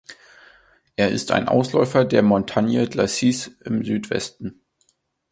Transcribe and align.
Er 0.95 1.09
ist 1.11 1.29
ein 1.29 1.47
Ausläufer 1.47 2.05
der 2.05 2.23
Montagne 2.23 2.89
Glacis 2.89 3.51
im 3.65 3.83
Südwesten. 3.85 4.63